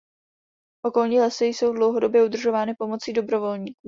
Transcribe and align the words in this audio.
Okolní 0.85 1.19
lesy 1.19 1.45
jsou 1.45 1.73
dlouhodobě 1.73 2.23
udržovány 2.25 2.73
pomocí 2.79 3.13
dobrovolníků. 3.13 3.79